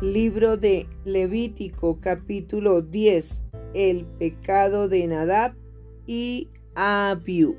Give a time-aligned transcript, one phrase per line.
[0.00, 3.42] Libro de Levítico capítulo 10.
[3.74, 5.54] El pecado de Nadab
[6.06, 7.56] y Abiú.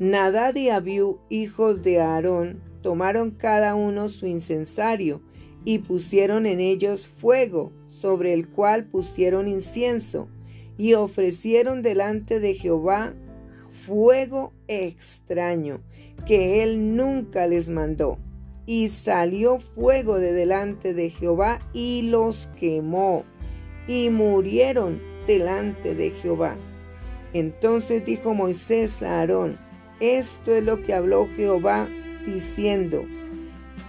[0.00, 5.20] Nadab y Abiú, hijos de Aarón, tomaron cada uno su incensario
[5.64, 10.26] y pusieron en ellos fuego, sobre el cual pusieron incienso,
[10.78, 13.14] y ofrecieron delante de Jehová
[13.86, 15.80] fuego extraño,
[16.26, 18.18] que él nunca les mandó
[18.68, 23.24] y salió fuego de delante de Jehová y los quemó,
[23.86, 26.54] y murieron delante de Jehová.
[27.32, 29.56] Entonces dijo Moisés a Aarón,
[30.00, 31.88] esto es lo que habló Jehová
[32.26, 33.06] diciendo,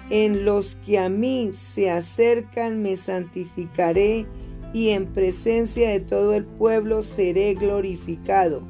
[0.09, 4.27] en los que a mí se acercan me santificaré,
[4.71, 8.61] y en presencia de todo el pueblo seré glorificado.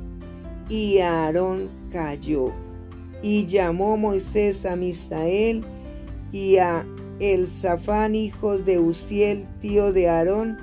[0.70, 2.52] Y Aarón cayó.
[3.22, 5.66] Y llamó Moisés a Misael,
[6.32, 6.86] y a
[7.20, 10.58] Elzafán, hijo de Uziel, tío de Aarón,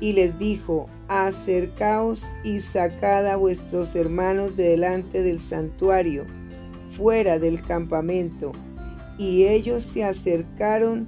[0.00, 6.24] y les dijo, acercaos y sacad a vuestros hermanos de delante del santuario,
[6.96, 8.52] fuera del campamento.
[9.18, 11.06] Y ellos se acercaron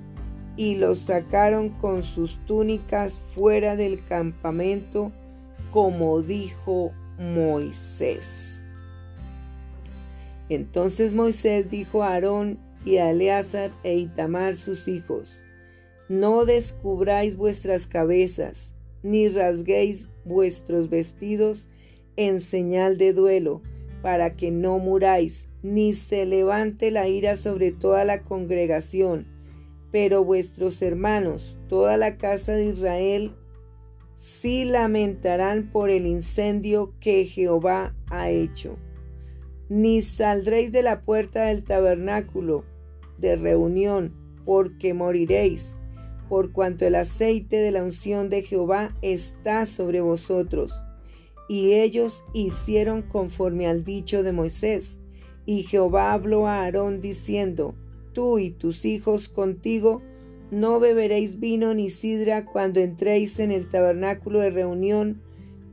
[0.57, 5.11] y los sacaron con sus túnicas fuera del campamento,
[5.73, 8.61] como dijo Moisés.
[10.49, 15.39] Entonces Moisés dijo a Aarón y a Eleazar e Itamar sus hijos.
[16.09, 21.69] No descubráis vuestras cabezas, ni rasguéis vuestros vestidos
[22.17, 23.63] en señal de duelo,
[24.03, 29.27] para que no muráis, ni se levante la ira sobre toda la congregación.
[29.91, 33.33] Pero vuestros hermanos, toda la casa de Israel,
[34.17, 38.77] sí lamentarán por el incendio que Jehová ha hecho.
[39.69, 42.65] Ni saldréis de la puerta del tabernáculo,
[43.19, 44.13] de reunión,
[44.45, 45.79] porque moriréis,
[46.29, 50.73] por cuanto el aceite de la unción de Jehová está sobre vosotros.
[51.49, 55.01] Y ellos hicieron conforme al dicho de Moisés.
[55.47, 57.75] Y Jehová habló a Aarón diciendo,
[58.15, 60.01] Tú y tus hijos contigo
[60.51, 65.21] no beberéis vino ni sidra cuando entréis en el tabernáculo de reunión,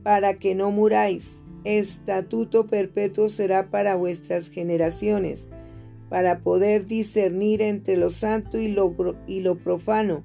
[0.02, 1.44] para que no muráis.
[1.64, 5.50] Estatuto perpetuo será para vuestras generaciones
[6.12, 8.92] para poder discernir entre lo santo y lo,
[9.56, 10.24] profano,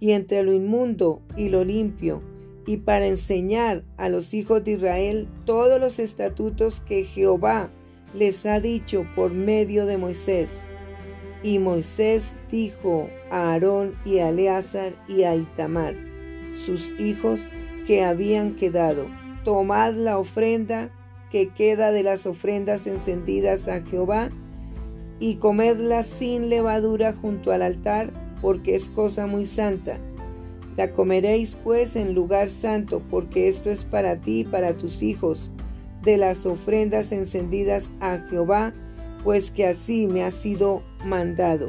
[0.00, 2.22] y entre lo inmundo y lo limpio,
[2.66, 7.70] y para enseñar a los hijos de Israel todos los estatutos que Jehová
[8.14, 10.66] les ha dicho por medio de Moisés.
[11.44, 15.94] Y Moisés dijo a Aarón y a Eleazar y a Itamar,
[16.56, 17.38] sus hijos
[17.86, 19.06] que habían quedado,
[19.44, 20.90] tomad la ofrenda
[21.30, 24.30] que queda de las ofrendas encendidas a Jehová,
[25.20, 29.98] y comedla sin levadura junto al altar, porque es cosa muy santa.
[30.76, 35.50] La comeréis pues en lugar santo, porque esto es para ti y para tus hijos,
[36.04, 38.72] de las ofrendas encendidas a Jehová,
[39.24, 41.66] pues que así me ha sido mandado.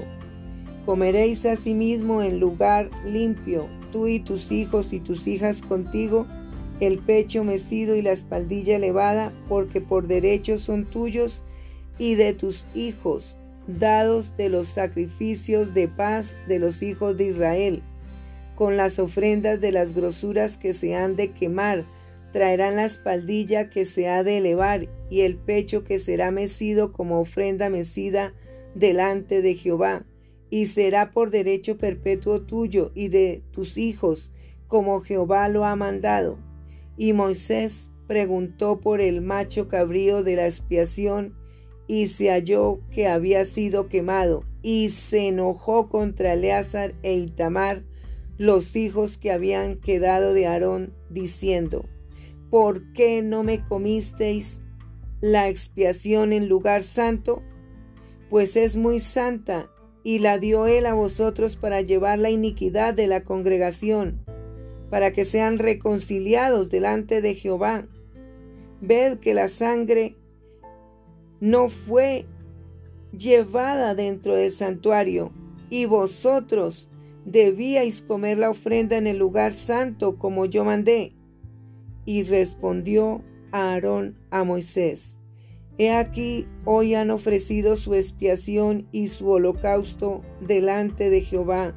[0.85, 6.27] Comeréis asimismo en lugar limpio, tú y tus hijos y tus hijas contigo,
[6.79, 11.43] el pecho mecido y la espaldilla elevada, porque por derecho son tuyos
[11.97, 13.37] y de tus hijos,
[13.77, 17.83] dados de los sacrificios de paz de los hijos de Israel,
[18.55, 21.85] con las ofrendas de las grosuras que se han de quemar,
[22.31, 27.19] traerán la espaldilla que se ha de elevar y el pecho que será mecido como
[27.19, 28.33] ofrenda mecida
[28.75, 30.05] delante de Jehová,
[30.49, 34.31] y será por derecho perpetuo tuyo y de tus hijos,
[34.67, 36.37] como Jehová lo ha mandado.
[36.97, 41.35] Y Moisés preguntó por el macho cabrío de la expiación
[41.89, 47.81] y se halló que había sido quemado, y se enojó contra Eleazar e Itamar,
[48.37, 51.89] los hijos que habían quedado de Aarón, diciendo,
[52.51, 54.61] ¿por qué no me comisteis
[55.19, 57.41] la expiación en lugar santo?
[58.29, 59.71] Pues es muy santa,
[60.03, 64.23] y la dio él a vosotros para llevar la iniquidad de la congregación,
[64.91, 67.87] para que sean reconciliados delante de Jehová.
[68.79, 70.18] Ved que la sangre
[71.39, 72.25] no fue
[73.17, 75.31] llevada dentro del santuario,
[75.69, 76.89] y vosotros
[77.25, 81.13] debíais comer la ofrenda en el lugar santo como yo mandé.
[82.05, 83.21] Y respondió
[83.51, 85.17] Aarón a Moisés,
[85.77, 91.73] He aquí hoy han ofrecido su expiación y su holocausto delante de Jehová,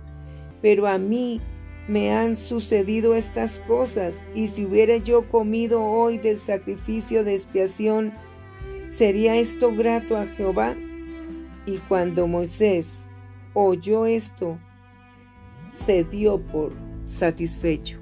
[0.60, 1.40] pero a mí
[1.86, 8.12] me han sucedido estas cosas, y si hubiera yo comido hoy del sacrificio de expiación,
[8.92, 10.76] ¿Sería esto grato a Jehová?
[11.64, 13.08] Y cuando Moisés
[13.54, 14.58] oyó esto,
[15.70, 18.01] se dio por satisfecho.